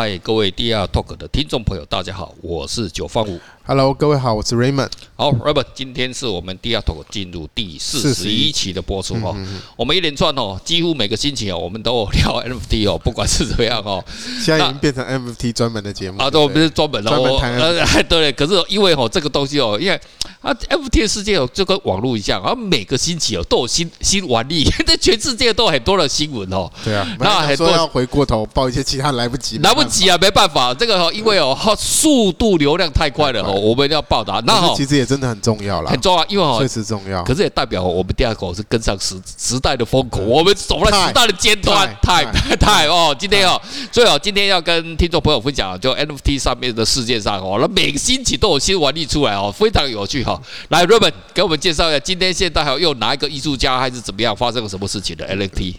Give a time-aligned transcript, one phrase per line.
[0.00, 3.40] 嗨，各位 DR Talk 的听众朋友，大家好，我是九方五。
[3.66, 4.88] Hello，各位好，我是 Raymond。
[5.16, 9.36] 好，Raymond，今天是我们 DR Talk 进入第四十一期的播出哦。
[9.76, 14.02] 我们一连串哦，几乎每个星期哦，我们都有聊 NFT 哦，不管是怎么样哦。
[14.40, 17.10] 现在已经变成 NFT 专门的节目啊，对，我们是专门的。
[17.10, 17.52] 专门谈。
[17.58, 20.00] 呃， 对，可是因为哦，这个东西哦，因为
[20.40, 26.70] 啊，NFT 的世界哦，就跟网络一样，啊，每个星期哦都有新新玩意， 在全世界都有很多的新闻哦。
[26.84, 34.40] 对啊，那很多要回过头报一些其他来不及，来不及啊，没办法，这个因为哦，速度流量太快了哦，我们要报答。
[34.46, 37.22] 那其实也真的很重要了，很重要，因为哦，确实重要。
[37.24, 42.24] 可是也代表我们 DR Talk 是跟上时时代的风口，我们走在时代的尖端，太
[42.56, 43.60] 太 哦，今天哦，
[43.90, 50.40] 所以哦，今天要跟听众朋友分享，就 NFT 上面的世界上哦，那每个星期都有新玩意出来哦，非常有趣哈。
[50.68, 55.74] 来，Raymond 给我们介绍一下，今天现在还有又哪一个艺术家还是怎么样发生了什么事情的 NFT？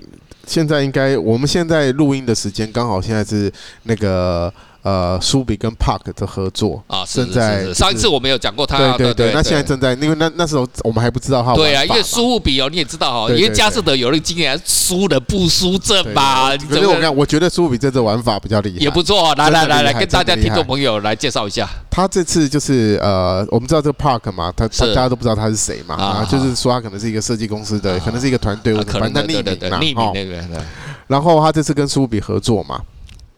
[0.49, 3.51] 现在应该我们现在录音的时间刚好现在是
[3.83, 4.51] 那个。
[4.89, 11.53] 呃，苏比跟 Park 的合作啊，正在上一次我们有讲过他，对对对，那现在正在，因为那那时候我们还不知道他。
[11.53, 16.57] 对啊，因为苏比哦，你也知道哈，因为佳士得有那个经验，输的不输阵嘛。
[16.57, 19.35] 可是我看，我觉得苏比这次玩法比较厉害，也不错。
[19.35, 21.69] 来来来来，跟大家听众朋友来介绍一下。
[21.91, 30.65] 他这次就是呃，我们知道这个 Park 嘛，他大家都不知道他是谁嘛，啊，就是说他可能是一个设计公司的，可能是一个团队，反正匿名嘛，匿名那个。
[31.05, 32.81] 然后他这次跟苏比合作嘛。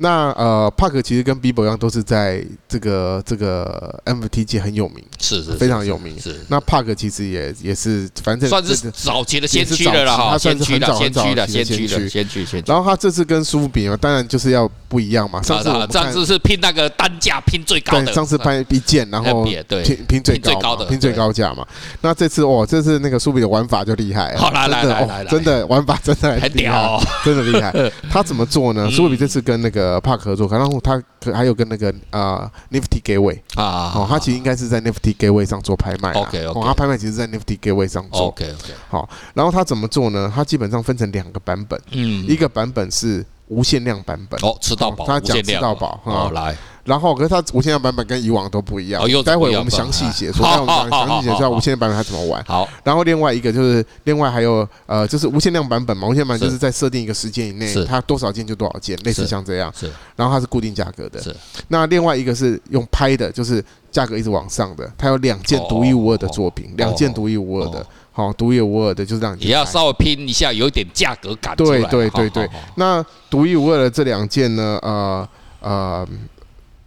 [0.02, 6.20] 那呃，Park 其实跟 Bieber 一样，都是在这个这个 NFT 界很有名，是是非常有名。
[6.20, 12.64] 是那 Park 其实也也是，反正算是早期的先驱了哈，他算是很早很早的先驱的先驱先驱。
[12.66, 15.40] 然后他这次跟苏比嘛，当然就是要不一样嘛。
[15.44, 21.64] 上次上次是拼那个单价拼最高的，上次拍一件，然后拼拼最高的，拼最高价嘛。
[22.02, 27.72] 那这次哦，这次那个苏比的玩法就厉害，好来来来来，真的玩法真的很屌，真的厉害。
[28.10, 28.90] 他怎么做呢？
[28.90, 29.91] 苏比这次跟那个。
[29.92, 31.02] 呃，Park 合作，然后他
[31.34, 40.32] 还有跟那个呃 Nifty Gateway 啊，哦，他其实应该是在 Nifty Gateway 上做拍卖，OK，哦，他拍卖其实，在 Nifty Gateway 上做，OK OK，好，然后他怎么做呢？
[40.34, 46.56] 他基本上分成两个版本，嗯，一个版本是无限量版本，哦，吃到饱，他讲吃到饱，好来。
[46.84, 49.02] 然后，可是它无限量版本跟以往都不一样。
[49.04, 52.44] 哦，待会我们详细解说，待会我们详细解说无限量版本它怎么玩。
[52.46, 52.68] 好。
[52.84, 59.72] 然后另外一个就是，另外还有呃，就是无限量版本嘛，无限版就是在设定一个时间以内，它多少件就多少件，类似像这样。
[59.78, 59.92] 是。
[60.16, 61.22] 然后它是固定价格的。
[61.22, 61.36] 是。
[61.68, 71.56] 那另外一个是用拍的，就是价格一直往上的，它有两件独一无二的作品，两件独一无二的，好，独一无二的，就是让你也要稍微拼一下，有一点价格感。
[71.56, 72.50] 对对对对。
[72.76, 75.28] 那独一无二的这两件呢，呃
[75.60, 76.08] 呃，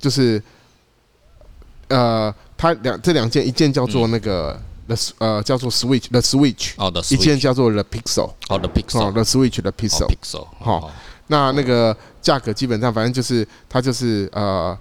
[0.05, 0.43] 就是。
[1.89, 10.91] 呃，它两这两件，一件叫做那个 the 呃叫做 switch the switch，哦的，一件叫做 the pixel，哦 the pixel，哦 the switch the pixel，好，
[11.27, 14.77] 那那个价格基本上反正就是它就是呃。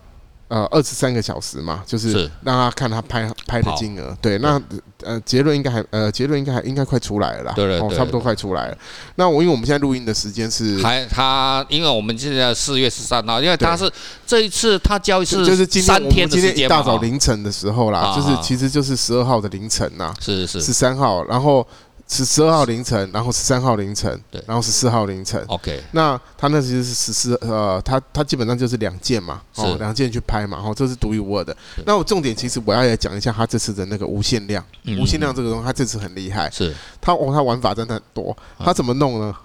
[0.54, 4.16] 呃，二十三个小时嘛，就是让他看他拍拍的金额。
[4.22, 4.62] 对，那
[5.02, 7.54] 呃结论应该还呃结论应该还应该快出来了啦。
[7.56, 8.78] 对对对，差不多快出来了。
[9.16, 13.92] 那我因为我们现在录音的时间是还他，因为我们现在四月十三号，因为他是
[14.28, 16.54] 这一次他交易是就是三天的时间嘛。
[16.54, 21.68] 今天一大早凌晨的时候啦，就是其实就是十二号的凌晨呐，是是十三号，然后。
[22.14, 25.44] 是十二号凌晨，然后十三号凌晨，对，然后十四号凌晨。
[25.48, 31.56] OK，那他那其实是十四，呃，他他基本上就是两件嘛，哦，两件去拍嘛，哦，这是独一无二的。
[31.86, 34.64] 那我重点其实我要来讲一下他这次的那个无限量，
[35.00, 36.48] 无限量这个东西，他这次很厉害。
[36.52, 38.38] 是，他哦，他玩法真的很多。
[38.60, 39.36] 他怎么弄呢？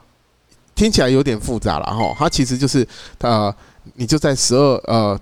[0.74, 2.14] 听起来有点复杂了哈。
[2.18, 2.86] 他其实就是
[3.20, 3.54] 呃，
[3.94, 5.18] 你就在十二呃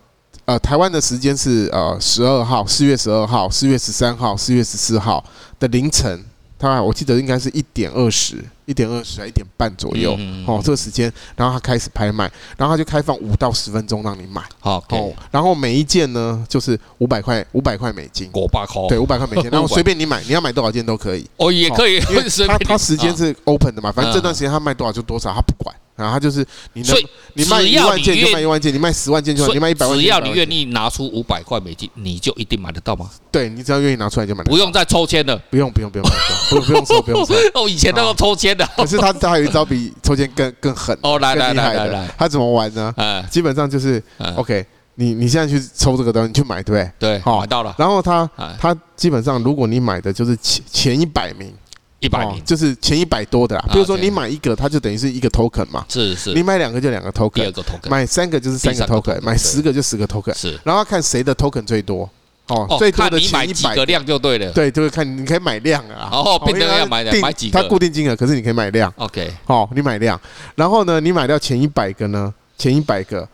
[0.46, 5.24] 呃台湾的时间是呃十二号，四月十二号，四月十三号，四月十四号
[5.60, 6.24] 的凌晨。
[6.58, 25.74] 他我记得应该是一点二十，一点二十还一点半左右，哦，这个时间，然后他开始拍卖，然后他就开放五到十分钟让你买，好，哦，然后每一件呢就是五百块，五百块美金，五百块，对，五百块美金，然后 随便你买，你要买多少件都可以，哦，也可以，因为 他他时间是 open 的嘛，反正这段时间他卖多少就多少，他不管。
[25.96, 26.96] 然后他就是你能，
[27.32, 33.08] 你卖一万件就卖一万件，你卖十万件就，你卖一百万件，只要你愿意拿出五百块美金，你就一定买得到吗？
[33.32, 36.06] 对，你只要愿意拿出来就买得到，不用再抽签了，不用不用不用
[36.50, 37.34] 不用不用抽不用抽。
[37.54, 42.94] 哦，以前那个抽签的，可是他他还有一招比抽签更更狠哦，来来来来来，他怎么玩呢？
[43.30, 44.02] 基本上就是
[44.36, 44.66] OK，
[44.96, 47.16] 你你现在去抽这个东西，你去买对不对？
[47.16, 47.74] 对，好，买到了。
[47.78, 48.28] 然后他
[48.60, 51.54] 他基本上，如果你买的就是前前一百名。
[52.06, 55.84] 一百名就是前一百多的啦，比如说你买一个，它就等于是一个 token 嘛。
[55.88, 56.32] 是是。
[56.32, 57.30] 你买两个就两个 token。
[57.34, 57.90] 第二个 token。
[57.90, 60.32] 买三个就是三个 token，买十个就十个 token。
[60.34, 60.58] 是。
[60.62, 62.08] 然后看谁的 token 最多。
[62.46, 62.76] 哦。
[62.78, 64.50] 最多的前一百个量就对了。
[64.52, 66.08] 对，就是看你可以买量啊。
[66.12, 67.60] 哦，变成要买的买几个？
[67.60, 68.92] 它固定金额，可是你可以买量。
[68.96, 69.30] OK。
[69.44, 70.20] 好，你买量，
[70.54, 72.32] 然后呢，你买掉前一百个呢？
[72.56, 73.28] 前一百个，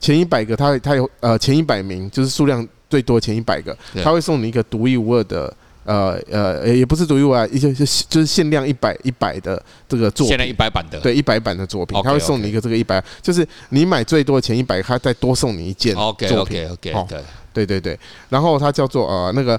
[0.00, 5.54] 前一百个，它它有呃前一百名，就是数量最多前一百个，他会送你一个独一无二的。
[5.86, 16.66] 呃呃，也不是独一无二，一些就是限量一百一百的这个作品，限量一百版的，对，一百版的作品，他会送你一个这个一百，就是你买最多的前一百，他再多送你一件作品。
[16.66, 17.16] OK OK OK，
[17.52, 17.98] 对对对，
[18.28, 19.58] 然后它叫做呃那个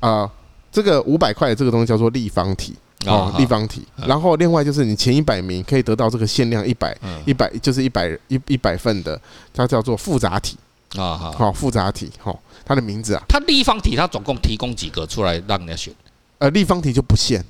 [0.00, 0.28] 呃
[0.72, 2.74] 这个五百块的这个东西叫做立方体
[3.04, 3.86] 哦，立方体。
[4.06, 9.20] 然后另外就是你前一百名可以得到这个限量一百一百就是一百一一百份的，
[9.54, 10.56] 它叫做复杂体
[11.02, 12.40] 啊，好复杂体好。
[12.64, 15.94] 它的名字啊，它立方体，它总共提供几个出来让人家选？
[16.38, 17.44] 呃，立方体就不限，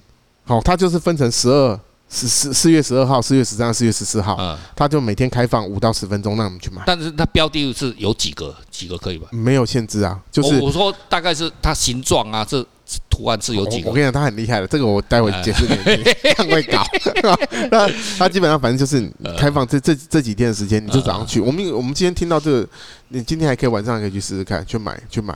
[0.45, 6.83] 好，它就是分成十二、十四、四月十二号、四月十三、四月十四号，嗯，他就每天开放五到十分钟让我们去买。
[6.87, 8.55] 但是它标的是有几个？
[8.71, 9.29] 几个可以吧？
[9.33, 12.65] 没有限制啊，就是我说大概是它形状啊，这
[13.11, 13.89] 图案是有几个？
[13.89, 16.85] 我跟你讲，他很厉害的，这个我待会解释给你，很会搞。
[17.71, 17.89] 那
[18.19, 21.41] 他基本上反正就是开放这这这几天的时间，你就早上去。
[21.41, 22.69] 我们我们今天听到这个。
[23.09, 25.33] 你今天还可以晚上还可以去试试看，去买去买。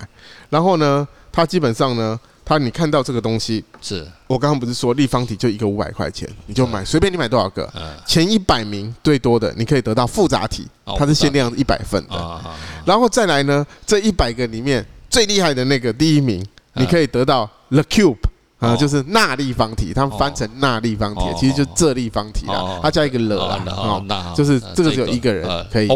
[0.49, 2.19] 然后呢，它基本上呢，
[2.51, 4.05] 它你看到这个东西，是。
[4.27, 7.73] 我刚刚不是说立方体就一个五百块钱，你就买，随便你买多少个，
[8.05, 10.67] 前一百名最多的你可以得到复杂体，
[10.99, 12.41] 它是限量一百份的。
[12.85, 16.45] 然后再来呢，这一百个里面最厉害的那个第一名，
[16.75, 18.19] 你可以得到 The Cube。
[18.61, 25.89] 啊，就是钠立方体，他们翻成钠立方体，其实就是这立方体啦，它加一个了啊，就是这个只有一个人可以。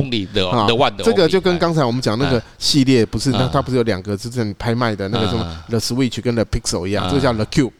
[1.05, 7.73] 这个就跟刚才我们讲那个系列，不是那它不是有两个就是拍卖的那个什么 The Switch 跟 The Pixel 一样，这个叫 The Cube。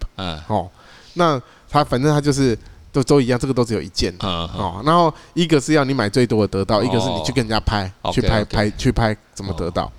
[0.49, 0.69] 哦，
[1.15, 1.41] 那
[1.71, 2.59] 它反正它就是
[2.93, 4.15] 都都一样，这个都只有一件。
[4.21, 9.91] 哦，然后一个是要你买最多的得到，一个是你去跟人家拍，去拍拍去拍怎么得到。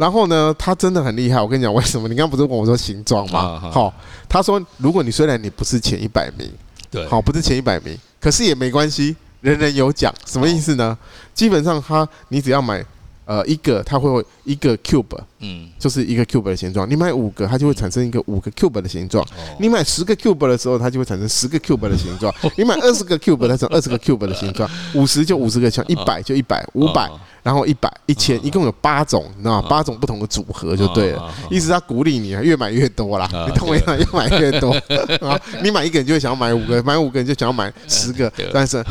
[0.00, 1.38] 然后呢，他真的很厉害。
[1.42, 2.08] 我跟你讲，为什么？
[2.08, 3.60] 你刚刚不是问我说形状吗？
[3.70, 3.92] 好，
[4.26, 6.50] 他说，如果你虽然你不是前一百名，
[6.90, 10.10] 对，好，不是前一百名，可是也没关系，人人有奖。
[10.24, 10.96] 什么意思呢？
[11.34, 12.82] 基本上他，你只要买。
[13.24, 16.88] 呃，一个它会一个 cube，嗯，就是一个 cube 的形状。
[16.90, 19.24] 你买五个，它就会产生一个五个 cube 的形状。
[19.60, 22.34] 你买十个 cube 的时候，它就会产生十个 cube 的形状。
[22.56, 24.68] 你买二十个 cube，它成二十个 cube 的形状。
[24.94, 27.08] 五十就五十个，像一百就一百，五百，
[27.44, 29.68] 然后一百，一千，一共有八种，你知道吗？
[29.68, 31.32] 八种不同的组合就对了。
[31.50, 33.28] 意思他鼓励你啊，越买越多啦。
[33.48, 33.96] 你懂我意思吗？
[33.96, 34.72] 越买越多
[35.24, 35.40] 啊！
[35.62, 38.32] 你买一个人就会想要买五个，买五个人就想要买十个。
[38.52, 38.82] 但是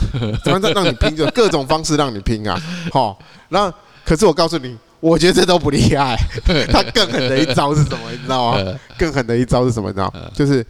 [0.45, 2.57] 反正让你拼，就各种方式让你拼啊。
[2.93, 3.69] 好，那。
[4.09, 6.17] 可是我告诉你，我觉得这都不厉害。
[6.73, 8.09] 他更狠的一招是什么？
[8.11, 8.79] 你知道吗？
[8.97, 9.89] 更狠的一招是什么？
[9.89, 10.11] 你知道？
[10.33, 10.61] 就是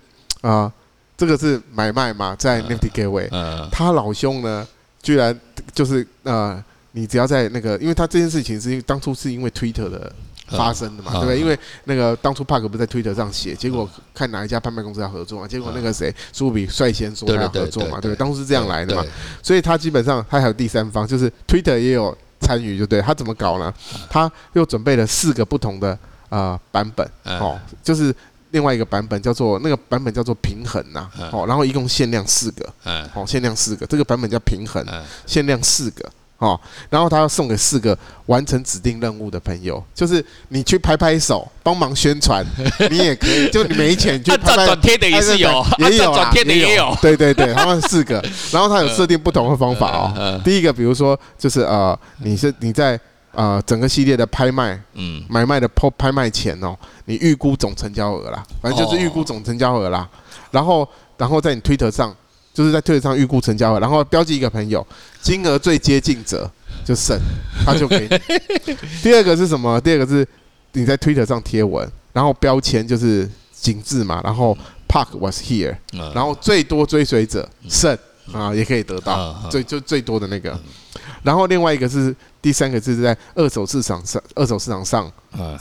[0.41, 0.73] 啊、呃，
[1.15, 3.29] 这个是买卖嘛，在 Nifty Gateway。
[3.71, 4.67] 他老兄呢，
[5.01, 5.33] 居然
[5.73, 10.11] 就是呃，你只要在那个，因为他这件事情是因为当初是因为 Twitter 的
[10.49, 11.39] 发生的嘛，对不对？
[11.39, 18.15] 因为那个当初 Park 不是在 Twitter 上写，结果看哪一家拍卖公司要合作嘛，结果那个谁苏比率先说他要合作嘛，对不对？
[18.17, 19.05] 当初是这样来的嘛，
[19.41, 22.13] 所以他基本上他还有第三方，就是 Twitter 也有。
[22.39, 23.73] 参与就对，他怎么搞呢？
[24.09, 25.97] 他又准备了四个不同的
[26.29, 28.15] 呃版本哦，就是
[28.51, 32.73] 另外一个版本叫做那个版本叫做平衡呐哦，然后一共限量四个
[33.13, 34.83] 哦，限量四个，这个版本叫平衡，
[35.25, 36.09] 限量四个。
[36.39, 36.59] 哦，
[36.89, 37.97] 然后他要送给四个
[38.27, 42.45] 完成指定任务的朋友，就是你去拍拍手，帮忙宣传，
[42.89, 44.65] 你也可以，就你没钱就拍拍。
[44.65, 46.97] 转贴的也是有，也有转贴的也有。
[47.01, 50.39] 对对对，他们四个，然后他有设定不同的方法哦。
[50.43, 52.97] 第一个，比如说就是呃，你是你在
[53.33, 56.73] 呃整个系列的拍卖，嗯，买卖的拍拍卖前哦，
[57.03, 60.07] 你预估总成交额啦，反正就是预估总成交额啦。
[60.51, 60.87] 然后，
[61.17, 62.15] 然后在你推特上。
[62.59, 64.85] 就是在推特上预估成交额，然后标记一个朋友，
[65.21, 66.51] 金额最接近者
[66.83, 67.17] 就胜，
[67.65, 68.09] 他就可以。
[69.01, 69.79] 第二个是什么？
[69.79, 70.27] 第二个是
[70.73, 74.57] 你在推特上贴文，然后标签就是景致嘛，然后
[74.89, 75.73] Park was here，
[76.13, 77.97] 然后最多追随者胜
[78.33, 80.59] 啊，也可以得到最就最多的那个。
[81.23, 85.09] 然后另外一个是第三个是在二手市场上，二手市场上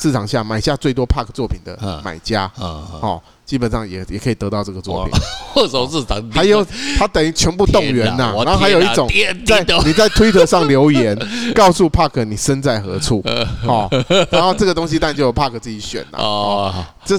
[0.01, 3.23] 市场下买下最多 Park 作品的买家，哦。
[3.49, 5.15] 基本上也也可以得到这个作品。
[5.57, 6.63] 握 手是长还有
[6.99, 9.09] 他等于全部动员呐，然后还有一种
[9.47, 11.19] 在你在推特上留言，
[11.57, 13.25] 告诉 Park 你身在何处，
[13.67, 13.89] 哦，
[14.31, 16.75] 然后这个东西但就由 Park 自己选了 哦，
[17.07, 17.19] 这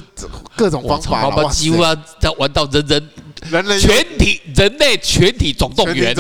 [0.56, 1.96] 各种方法，我们几乎要
[2.38, 3.10] 玩到人人。
[3.52, 6.14] 人类全体人类全体总动员，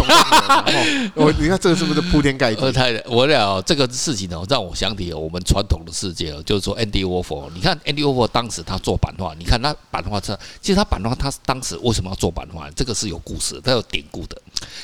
[1.13, 2.71] 我 你看这个是不是铺天盖地？
[2.71, 7.49] 太我俩这个事情呢，让我想起我们传统的世界，就是说 Andy Warhol。
[7.53, 12.69] 你看 Andy Warhol 当时他做版画，你看他版画这，其实他版画他当时为什么要做版画？
[12.71, 14.41] 这个是有故事，他有典故的。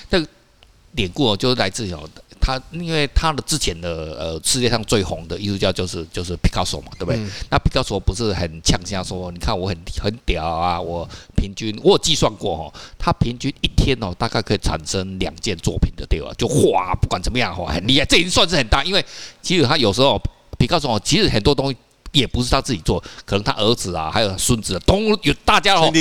[0.10, 0.24] 那
[0.94, 2.08] 典故哦，就是来自哦，
[2.46, 7.18] 他因为他的之前的呃世界上最红的艺术家就是就是毕卡索嘛，对不对？
[7.18, 16.32] 嗯、那毕卡索不是很呛声说，你看我很很屌啊，我平均我有计算过哦，他平均一天哦大概可以产生两件作品的对吧？
[16.38, 19.04] 就画不管怎么样哦，很厉害，这已经算是很大，因为
[19.42, 20.22] 其实他有时候
[20.60, 21.78] 毕卡索其实很多东西。
[22.16, 25.92] 也不是他自己做，可能他儿子啊，还有孙子都有大家哦，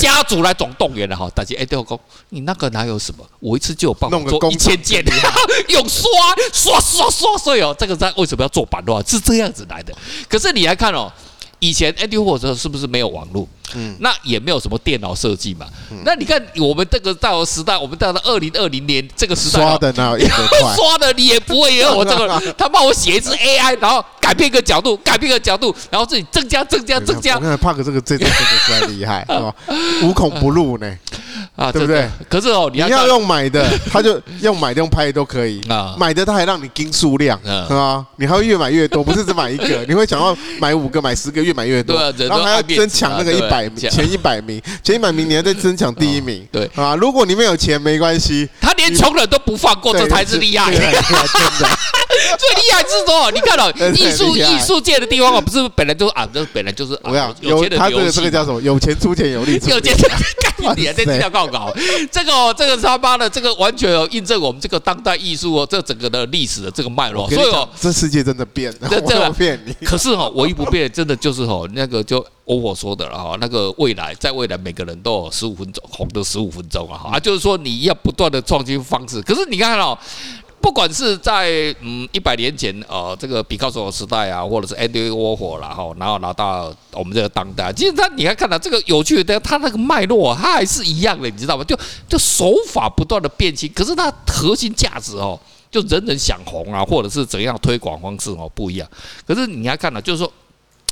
[0.00, 1.30] 家族来总动员了哈。
[1.34, 1.98] 大家哎，对我讲，
[2.30, 3.24] 你那个哪有什么？
[3.38, 5.04] 我一次就有办法做一千件，
[5.68, 6.10] 用刷
[6.52, 7.76] 刷刷刷所以哦。
[7.78, 9.94] 这个在为什么要做版的话是这样子来的。
[10.28, 11.12] 可是你来看哦。
[11.60, 13.48] 以前 Andy Warhol 是不是没有网络？
[13.74, 15.66] 嗯，那也没有什么电脑设计嘛。
[15.90, 22.40] 嗯，那你看我们这个到时代，我们到了二零二零年这个时代，刷的哪有一个 刷的你也不会有我这个。
[22.56, 27.34] 他帮我写一支 AI，然后改变一个角度，改变一个角度，然后自己增加、增加、增加。
[27.34, 28.34] 我看帕克这个这个真的
[28.66, 29.54] 是很厉害，是吧？
[30.02, 30.96] 无孔不入呢。
[31.58, 32.08] 啊，对不对？
[32.28, 35.96] 可是哦，你要用买的， 他就用买的用拍的都可以啊。
[35.98, 38.06] 买的他还让你盯数量，是吧？
[38.16, 42.00] 你还会越买越多，不是只买一个，你会想要买五个、买十个，越买越多。
[42.16, 46.46] 然后还要争抢那个一百前一百名，前一百名你还在争抢第一名。
[46.52, 50.70] 对啊，如果你没有钱没关系，他连穷人都不放过，这才是厉害。
[50.72, 51.68] 真的，
[52.36, 58.60] 最厉害是说， 你看到艺术艺术界的地方啊，不是本来就是啊，这 本来就是我要有他这个这个叫什么？
[58.60, 59.72] 有钱出钱，有力出力。
[59.72, 59.96] 有钱
[60.76, 61.72] 你还在资料告稿，
[62.10, 67.30] 这个这个他妈的，这个完全有印证我们这个当代艺术哦，这整个的历史的这个脉络。
[67.30, 69.72] 所以哦，这世界真的变了，这这变你。
[69.86, 79.22] 可是哦，唯一不变真的就是哈，那个就我我说的了哈，那个未来在未来每个人都有十五分钟红的十五分钟啊，啊，就是说你要不断的创新方式。
[79.22, 79.96] 可是你看哦。
[80.60, 85.74] 不管是在嗯一百年前呃这个比高索时代啊，或者是 and a war 火了。
[85.74, 91.64] 吼然后拿到我们这个当代，其实他你还看到这个有趣的，他那个脉络它还是一样的，你知道吗？
[91.64, 95.38] 就就手法不断的变形，可是它核心价值哦，
[95.70, 98.88] 就人人想红啊，或者是怎样推广方式哦不一样。
[99.26, 100.32] 可是你还看到就是说。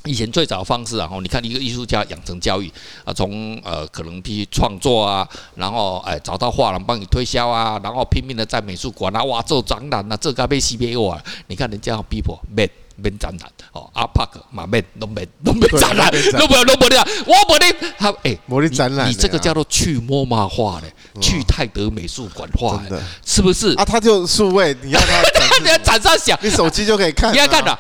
[0.07, 2.73] 以前最早的方式啊，你看一个艺术家养成教育
[3.05, 23.75] 啊，从呃可能必须创作啊，然后哎找到画廊帮你推销啊，然后拼命的在美术馆啊，哇做展览啊，这个被 CPO 啊，你看人家 people 免免展览哦，阿帕克嘛免都免都免展览，都不要都不要，我不的他哎，我的展览，你这个叫做去 MoMA 画的，去泰德美术馆画的，是不是？
[23.75, 25.23] 啊，他就数位，你要他
[25.63, 27.79] 你要展上想，你手机就可以看，你要看的。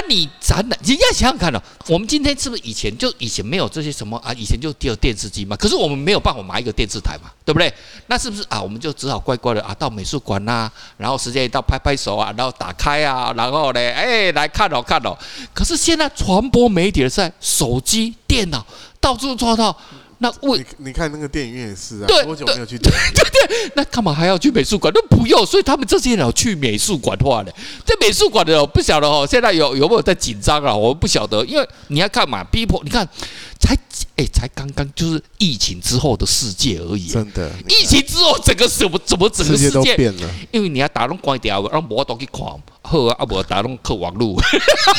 [0.00, 4.32] 啊，你展览，你要想想看哦，我们今天是不是以前就以前没有这些什么啊？
[4.32, 5.54] 以前就只有电视机嘛。
[5.56, 7.72] 可是我们没有办法买一个电视台嘛，对不对？
[8.06, 8.60] 那是不是啊？
[8.60, 15.16] 我们就只好乖乖的啊，到美术馆呐，然后时间一到拍拍手啊，然后打开啊，然后呢，哎，来看哦看哦。
[15.52, 18.64] 可是现在传播媒体的在手机、电脑
[19.00, 19.76] 到处抓到。
[20.22, 22.76] 那我你你看那个电影院也是啊，对多久没有去？
[22.76, 24.92] 对对，对，那干嘛还要去美术馆？
[24.94, 27.50] 那不用，所以他们这些人去美术馆的话呢，
[27.86, 30.76] 在美术馆的人不晓得哦，现在有有没有在紧张啊？
[30.76, 33.08] 我们不晓得，因为你要看嘛，people，你看
[33.60, 33.74] 才
[34.16, 37.06] 哎、欸，才刚刚就是疫情之后的世界而已。
[37.06, 40.28] 真的，疫情之后整个什么怎么整个世界，都变了？
[40.50, 42.42] 因为你要打拢关掉，让无东西看。
[42.82, 44.36] 好啊，啊不打拢靠网络，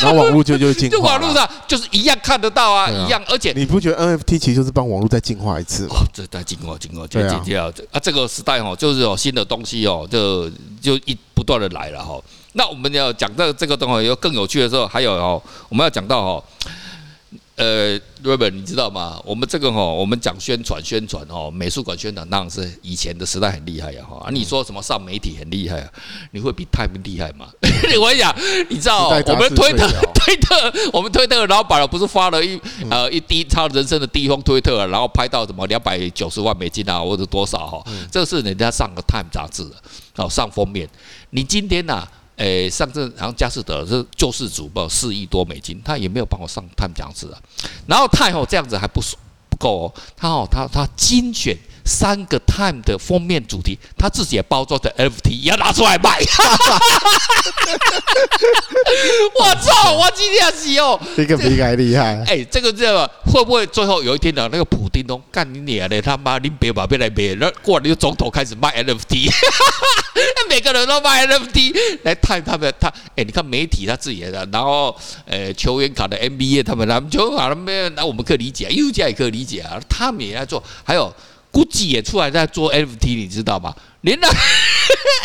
[0.02, 5.96] 然后网络就就进化， 就网络上就是一样看得到啊，一样，而且你不觉得 NFT 其实就是帮网络再进化一次吗？
[5.96, 7.72] 哦，这再进化，进化，进进进啊！
[7.92, 10.48] 啊，这个时代哦，就是有新的东西哦，就
[10.80, 12.22] 就一不断的来了哈。
[12.54, 16.44] 那我们要讲到这个东西有更有趣的时候，还有哦，我们要讲到哦。
[17.58, 19.22] 呃，Robert，你知道吗？
[19.26, 24.18] 我们这个哈，我们讲宣传宣传哈，美术馆宣传当然是以前的时代很厉害呀哈。
[24.26, 25.90] 啊，你说什么上媒体很厉害啊？
[26.32, 27.48] 你会比 Time 厉害吗？
[28.00, 28.36] 我跟你讲，
[28.70, 37.84] 你知道我们推特推特，我们推特老板不是发了一呃一第他人生的第一封推特，然后拍到什么两百九十万美金啊，或者多少哈？
[38.10, 39.76] 这是人家上个 Time 杂志的，
[40.16, 40.90] 哦，上封面。
[41.32, 42.08] 你今天呐？
[42.38, 47.40] 诶，上次然后佳士得是救世主报四亿多美金，他也没有帮我上 Time 这样子啊。
[47.88, 49.02] 然后太后这样子还不
[49.50, 56.20] 不够哦，他哦他他精选三个 Time 的封面主题，他自己也包装的 NFT 也要拿出来卖。
[59.40, 59.94] 我操！
[59.94, 62.24] 我今天死哦，这个比较厉害。
[62.28, 69.32] 哎，这个这个会不会最后有一天呢那个普丁东干你娘的他妈，你别把别来别，那过来就总统开始卖 NFT。
[70.50, 74.96] 每个人都卖 NFT 来探他们，他哎，你看媒体他自己的，然后
[75.26, 81.14] 呃球员卡的 NBA 他们，他们球员卡他们，那我们可以理解，艺术家也可以理解啊，他们也在做，还有
[81.52, 83.76] Gucci 也出来在做 NFT，你知道吗？
[84.02, 84.28] 连那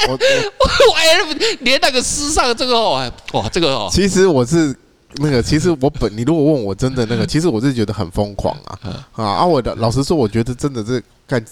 [0.09, 4.77] 我我 NFT 连那个时尚这个哦哇，这个哦，其实我是
[5.17, 8.79] 那个，其实我本你如果问我真的那个， 其实我是觉得很疯狂啊
[9.15, 9.45] 啊啊！
[9.47, 11.45] 我的老实说，我觉得真的是干。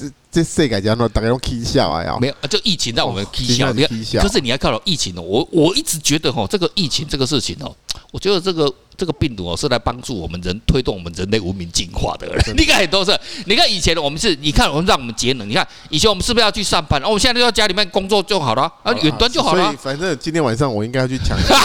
[0.00, 3.70] 这这世界叫做大家都起笑啊，没有，就疫情让我们起笑。
[3.72, 7.74] 你看，可是你要看到疫情哦，我我一直觉得哈，这个疫情这个事情哦，
[8.10, 12.26] 我觉得这个这个病毒哦是来帮助我们人推动我们人类文明进化的。
[12.56, 16.98] 你看很多是，你看以前我们是，你看我们让我们节能，你看以前我们是不是要去上班？
[17.02, 19.64] 哦，我们现在都在家里面工作就好了，啊，远端就好了。
[19.64, 21.56] 所以反正今天晚上我应该要去抢一个，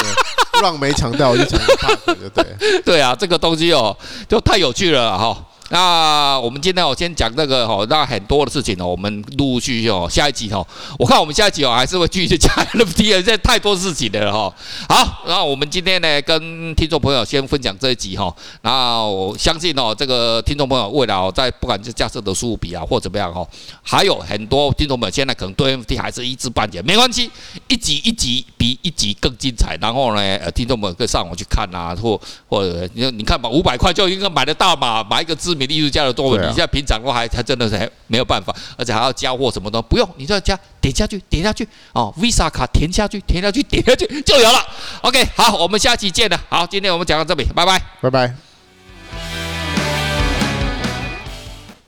[0.60, 2.80] 让没抢到我就抢一个，对对？
[2.82, 3.96] 对啊，这个东西哦，
[4.28, 5.44] 就太有趣了哈。
[5.74, 10.64] 那我们今天我先讲这个哈，那很多的事情哦，我们陆陆续续哦，下一集哦，
[10.96, 14.54] 我看我们下一集哦，还是会继续讲 NFT，现在太多事情了哈。
[14.88, 18.32] 好，那我们今天呢，跟听众朋友先分享这一集哈。
[18.62, 23.44] 然后我相信哦，这个听众朋友未来哦，在不管是架设的输入比啊，或怎么样哈，
[23.82, 27.28] 还有很多听众朋友现在可能对 NFT 还是一知半解，没关系，
[27.74, 29.76] 一集一集比一集更精彩。
[29.80, 44.64] 然后呢，呃，听众们可以上网去看啊，或或者你你看吧，五百块就应该买得到嘛，买一个知名艺术家的作品，你现在平常的话还还真的是还没有办法，而且还要交货什么的，不用，你就要加点下去，点下去哦，Visa 卡填下去，填下去，点下去就有了。
[45.02, 46.40] OK，好，我们下期见了。
[46.48, 48.43] 好，今天我们讲到这里，拜拜，拜拜。